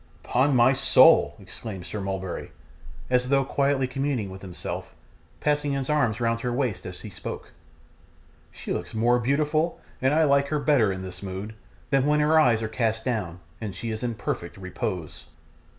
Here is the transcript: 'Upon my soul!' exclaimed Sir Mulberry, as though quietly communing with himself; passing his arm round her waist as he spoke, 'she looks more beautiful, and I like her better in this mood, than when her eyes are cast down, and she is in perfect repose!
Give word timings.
'Upon 0.25 0.55
my 0.55 0.73
soul!' 0.73 1.35
exclaimed 1.39 1.85
Sir 1.85 2.01
Mulberry, 2.01 2.51
as 3.11 3.29
though 3.29 3.45
quietly 3.45 3.85
communing 3.85 4.31
with 4.31 4.41
himself; 4.41 4.95
passing 5.41 5.73
his 5.73 5.91
arm 5.91 6.15
round 6.19 6.41
her 6.41 6.51
waist 6.51 6.87
as 6.87 7.01
he 7.01 7.11
spoke, 7.11 7.51
'she 8.51 8.73
looks 8.73 8.95
more 8.95 9.19
beautiful, 9.19 9.79
and 10.01 10.11
I 10.15 10.23
like 10.23 10.47
her 10.47 10.57
better 10.57 10.91
in 10.91 11.03
this 11.03 11.21
mood, 11.21 11.53
than 11.91 12.07
when 12.07 12.19
her 12.19 12.39
eyes 12.39 12.63
are 12.63 12.67
cast 12.67 13.05
down, 13.05 13.41
and 13.61 13.75
she 13.75 13.91
is 13.91 14.01
in 14.01 14.15
perfect 14.15 14.57
repose! 14.57 15.25